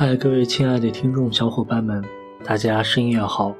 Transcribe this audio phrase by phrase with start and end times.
[0.00, 2.00] 嗨，各位亲爱的听众小伙伴们，
[2.44, 3.52] 大家深夜好。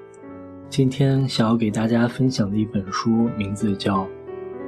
[0.68, 4.04] 今天想要给大家分享的一本书，名字叫《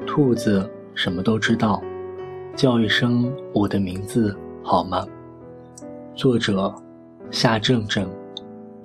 [0.04, 1.80] 兔子什么都知道》，
[2.56, 5.06] 叫一声我的名字好吗？
[6.16, 6.74] 作者
[7.30, 8.10] 夏正正，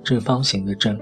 [0.03, 0.95] 正方形的正。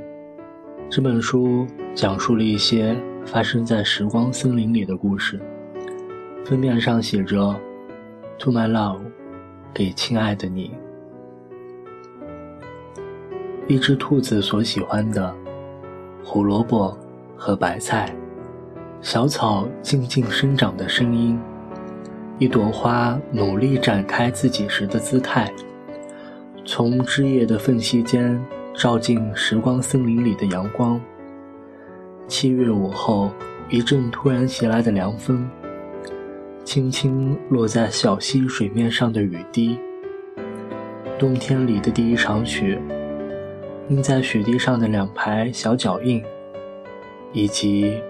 [0.89, 5.37] 这本书讲述了一些发生在时光森林里的故事。
[6.45, 7.53] 封面上写着
[8.39, 9.01] “To my love”，
[9.73, 10.71] 给亲爱的你。
[13.65, 15.33] 一只兔子所喜欢的
[16.21, 16.97] 胡萝卜
[17.37, 18.13] 和白菜，
[19.01, 21.39] 小草静静生长的声音，
[22.39, 25.49] 一朵花努力展开自己时的姿态，
[26.65, 28.37] 从枝叶的缝隙间
[28.73, 30.99] 照进时光森林里的阳光。
[32.27, 33.31] 七月午后，
[33.69, 35.49] 一阵突然袭来的凉风，
[36.65, 39.79] 轻轻落在小溪水面上的雨滴，
[41.17, 42.77] 冬天里的第一场雪。
[43.89, 46.23] 印在雪地上的两排小脚印，
[47.33, 48.01] 以及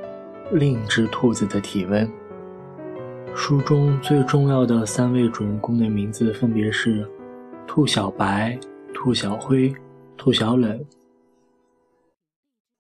[0.52, 2.08] 另一只兔子的体温。
[3.36, 7.10] 书中最重要的三位主人公的名字分别是
[7.66, 8.56] 兔小白、
[8.94, 9.74] 兔小灰、
[10.16, 10.80] 兔小冷。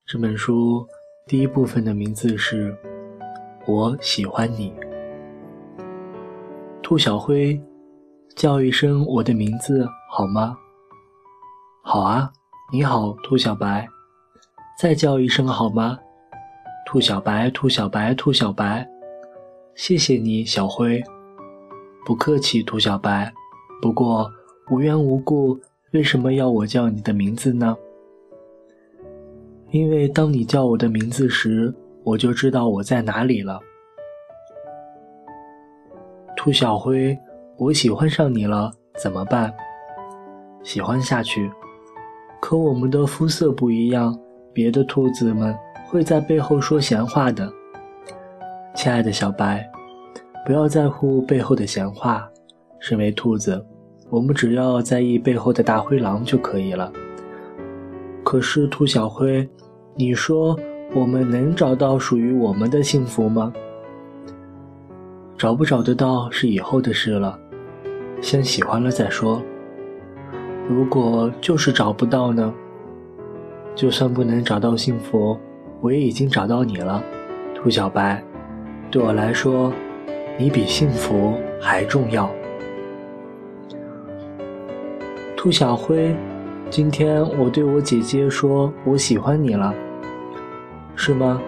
[0.06, 0.86] 这本书
[1.28, 2.78] 第一部分的名字是
[3.66, 4.72] “我喜欢你”。
[6.84, 7.60] 兔小灰，
[8.36, 10.56] 叫一声我的名字好吗？
[11.82, 12.32] 好啊。
[12.76, 13.88] 你好，兔小白，
[14.80, 16.00] 再叫一声好吗？
[16.88, 18.90] 兔小白，兔小白，兔小白，
[19.76, 21.00] 谢谢你，小灰。
[22.04, 23.32] 不客气，兔小白。
[23.80, 24.28] 不过
[24.72, 25.56] 无缘无故，
[25.92, 27.78] 为什么要我叫你的名字呢？
[29.70, 31.72] 因为当你叫我的名字时，
[32.04, 33.60] 我就知道我在哪里了。
[36.36, 37.16] 兔小灰，
[37.58, 39.54] 我喜欢上你了，怎么办？
[40.64, 41.52] 喜欢下去。
[42.44, 44.20] 可我们的肤色不一样，
[44.52, 47.50] 别的兔子们会在背后说闲话的。
[48.76, 49.66] 亲爱的小白，
[50.46, 52.30] 不要在乎背后的闲话。
[52.82, 53.66] 身为兔子，
[54.10, 56.92] 我们只要在意背后的大灰狼就可以了。
[58.26, 59.50] 可是兔小灰，
[59.96, 60.54] 你说
[60.94, 63.54] 我们能找到属于我们的幸福吗？
[65.38, 67.40] 找不找得到是以后的事了，
[68.22, 69.42] 先喜欢了再说。
[70.70, 72.54] 如果就是找不到呢？
[73.76, 75.38] 就算不能找到幸福，
[75.82, 77.04] 我也已经找到你了，
[77.54, 78.24] 兔小白。
[78.90, 79.74] 对我来说，
[80.38, 82.30] 你比幸福还重要。
[85.36, 86.16] 兔小灰，
[86.70, 89.74] 今天我对我姐姐说我喜欢你了，
[90.96, 91.42] 是吗？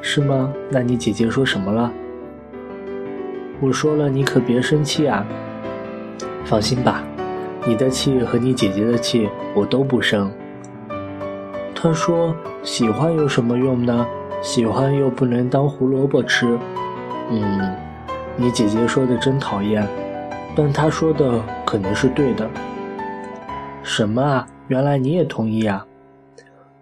[0.00, 0.52] 是吗？
[0.70, 1.92] 那你姐姐说什么了？
[3.60, 5.26] 我说了，你可别生气啊。
[6.44, 7.02] 放心吧。
[7.66, 10.30] 你的气和你姐姐的气，我都不生。
[11.74, 14.06] 他说：“喜欢有什么用呢？
[14.40, 16.58] 喜欢又不能当胡萝卜吃。”
[17.28, 17.74] 嗯，
[18.36, 19.86] 你姐姐说的真讨厌，
[20.54, 22.48] 但她说的可能是对的。
[23.82, 24.46] 什么啊？
[24.68, 25.84] 原来你也同意啊？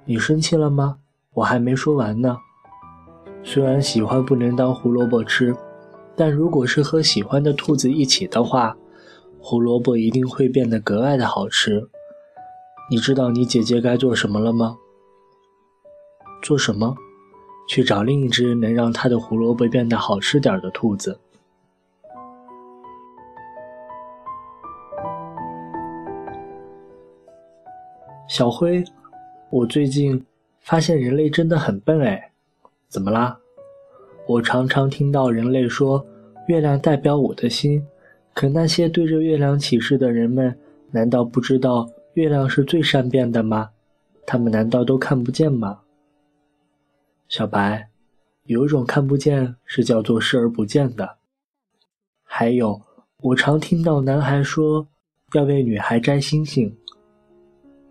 [0.05, 0.97] 你生气了吗？
[1.33, 2.37] 我还没说完呢。
[3.43, 5.57] 虽然喜欢不能当胡萝卜吃，
[6.15, 8.77] 但如果是和喜欢的兔子一起的话。
[9.47, 11.87] 胡萝卜一定会变得格外的好吃。
[12.91, 14.79] 你知道你姐姐该做什么了吗？
[16.43, 16.97] 做什么？
[17.69, 21.19] 去找另一只能让她的胡萝卜变得好吃点的兔子。
[28.27, 28.83] 小灰，
[29.51, 30.25] 我最近
[30.61, 32.31] 发现人类真的很笨哎。
[32.89, 33.39] 怎么啦？
[34.27, 36.07] 我常常听到人类说，
[36.49, 37.87] 月亮代表我的心。
[38.35, 40.55] 可那些对着月亮起誓的人们，
[40.91, 43.71] 难道不知道月亮是最善变的吗？
[44.27, 45.81] 他们难道都看不见吗？
[47.29, 47.89] 小白，
[48.47, 51.17] 有一种看不见是叫做视而不见的。
[52.25, 52.83] 还有，
[53.23, 54.87] 我常听到男孩说
[55.33, 56.77] 要为女孩摘星星。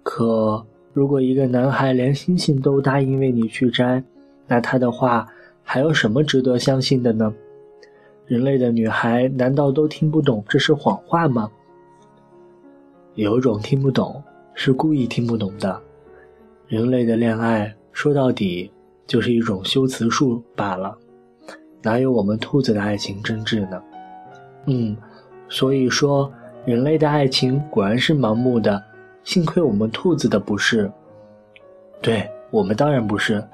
[0.04, 4.04] 可如果一个男孩连星星都答应为你去摘，
[4.46, 5.25] 那他的话
[5.63, 7.34] 还有什么值得相信的呢？
[8.25, 11.52] 人类的女孩难道都听不懂这是谎话吗？
[13.16, 14.24] 有种听不懂
[14.54, 15.80] 是故意听不懂的。
[16.68, 18.72] 人类的恋爱说到底
[19.06, 20.98] 就是一种修辞术罢了，
[21.81, 23.84] 哪有我们兔子的爱情真挚呢？
[24.68, 24.96] 嗯，
[25.50, 26.31] 所以说
[26.66, 28.81] 人类的爱情果然是盲目的，
[29.25, 30.90] 幸亏我们兔子的不是。
[32.02, 33.46] 对我们当然不是。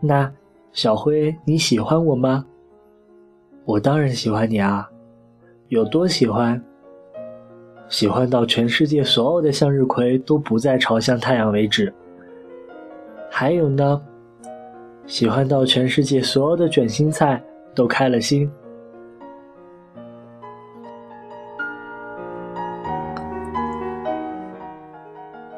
[0.00, 0.30] 那
[0.72, 2.44] 小灰你喜欢我吗？
[3.64, 4.90] 我当然喜欢你啊，
[5.68, 6.62] 有多喜欢？
[7.88, 11.92] 喜欢到全世界所有的向日葵都不再朝向太阳为止。
[13.30, 14.02] 还有呢，
[15.06, 17.42] 喜欢到全世界所有的卷心菜
[17.74, 18.50] 都开了心。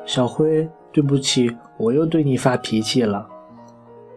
[0.05, 3.27] 小辉，对不起，我又对你发脾气了。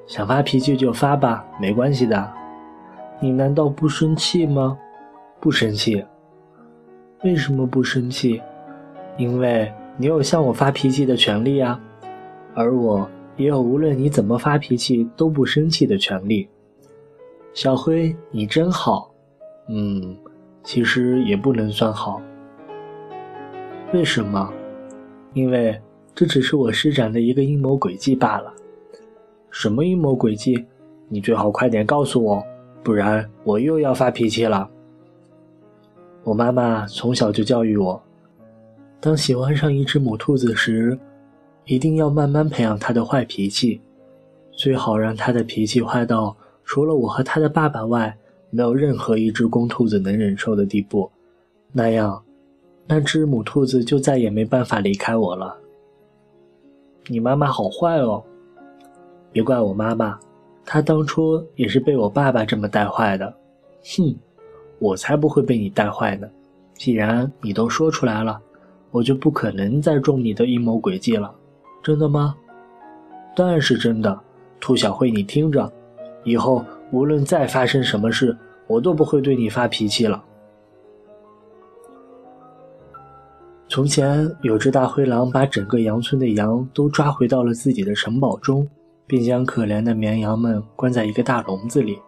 [0.06, 2.37] 想发脾气就发吧，没关系的。
[3.19, 4.77] 你难道不生气吗？
[5.39, 6.05] 不生气。
[7.23, 8.41] 为什么不生气？
[9.17, 11.81] 因为你有向我发脾气的权利啊，
[12.53, 16.47] 而我也有无论你怎么发脾气都不生气的权利。
[17.53, 19.11] 小辉，你真好。
[19.67, 20.15] 嗯，
[20.63, 22.21] 其实也不能算好。
[23.93, 24.53] 为什么？
[25.33, 25.79] 因为
[26.13, 28.53] 这只是我施展的一个阴谋诡计罢了。
[29.49, 30.67] 什么阴谋诡计？
[31.09, 32.43] 你最好快点告诉我，
[32.83, 34.69] 不然我又要发脾气了。
[36.24, 38.01] 我妈妈从小就教育我，
[39.00, 40.97] 当喜欢上一只母兔子时，
[41.65, 43.79] 一定要慢慢培养它的坏脾气，
[44.51, 48.18] 最好让它的脾气坏到除了我和它的爸爸外，
[48.50, 51.09] 没有任何一只公兔子能忍受的地步。
[51.71, 52.21] 那样，
[52.88, 55.57] 那只母兔子就再也没办法离开我了。
[57.07, 58.24] 你妈妈好坏哦，
[59.31, 60.19] 别怪我妈妈，
[60.67, 63.33] 他当初也是被我爸爸这么带坏的。
[63.95, 64.15] 哼。
[64.79, 66.29] 我才不会被你带坏呢！
[66.75, 68.39] 既然你都说出来了，
[68.91, 71.33] 我就不可能再中你的阴谋诡计了。
[71.81, 72.35] 真的吗？
[73.35, 74.19] 当然是真的。
[74.59, 75.67] 兔小慧，你听着，
[76.23, 78.37] 以后无论再发生什么事，
[78.67, 80.23] 我都不会对你发脾气了。
[83.67, 88.67] 从前有只大灰狼，把整个羊村的羊都抓回到了自己的城堡中，
[89.07, 92.00] 并将可怜的绵羊们关在一个大笼子里。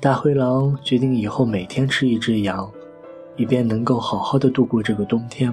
[0.00, 2.70] 大灰狼决定以后每天吃一只羊，
[3.36, 5.52] 以便能够好好的度过这个冬天。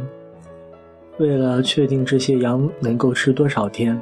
[1.18, 4.00] 为了确定这些羊能够吃多少天，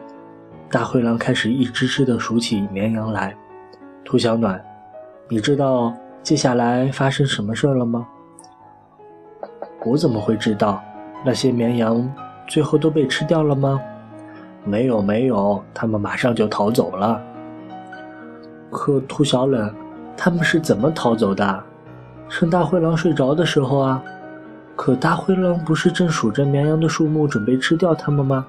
[0.69, 3.35] 大灰狼开始一只只的数起绵羊来。
[4.03, 4.63] 兔小暖，
[5.29, 5.91] 你知道
[6.21, 8.05] 接下来发生什么事了吗？
[9.85, 10.83] 我怎么会知道？
[11.25, 12.07] 那些绵羊
[12.47, 13.81] 最后都被吃掉了吗？
[14.65, 17.21] 没有，没有，他们马上就逃走了。
[18.69, 19.73] 可兔小冷。
[20.17, 21.63] 他们是怎么逃走的？
[22.29, 24.01] 趁大灰狼睡着的时候啊！
[24.73, 28.45] 可大灰狼不是正数着绵羊的数目，准备吃掉它们吗？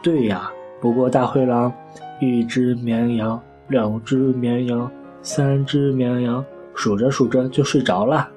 [0.00, 0.48] 对呀，
[0.80, 1.72] 不过大灰狼，
[2.20, 4.88] 一只绵羊，两只绵羊，
[5.22, 8.28] 三只绵羊，数着数着就睡着了。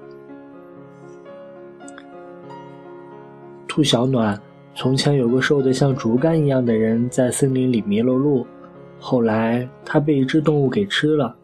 [3.68, 4.42] 兔小暖，
[4.77, 8.45] 从前有个瘦得像竹竿一样的人，在森林里迷了路，
[9.00, 11.35] 后来他被一只动物给吃了。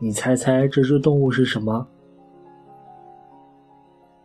[0.00, 1.86] 你猜猜这只动物是什么？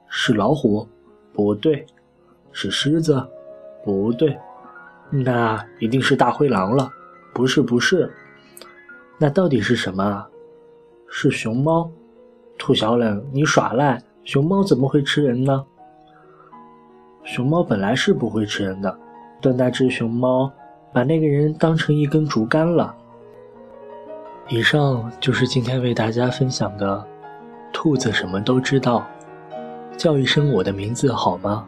[0.07, 0.87] 是老虎？
[1.31, 1.85] 不对。
[2.51, 3.23] 是狮子？
[3.85, 4.35] 不对。
[5.11, 6.89] 那一定是大灰狼了。
[7.35, 8.11] 不是，不是。
[9.19, 10.27] 那到底是什么啊？
[11.07, 11.87] 是熊猫。
[12.57, 14.01] 兔小冷，你耍赖！
[14.23, 15.63] 熊猫怎么会吃人呢？
[17.27, 18.97] 熊猫本来是不会吃人的，
[19.41, 20.49] 但那只熊猫
[20.93, 22.95] 把那个人当成一根竹竿了。
[24.47, 26.95] 以上就是今天为大家分享的
[27.73, 29.05] 《兔子什么都知道》，
[29.97, 31.65] 叫一声我的名字好吗？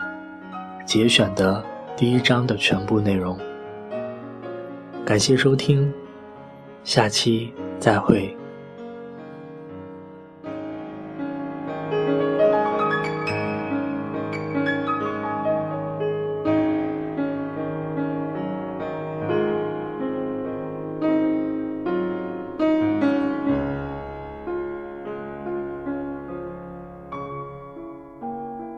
[0.86, 1.62] 节选的
[1.94, 3.38] 第一章的全部内容。
[5.04, 5.94] 感谢收听，
[6.86, 8.39] 下期再会。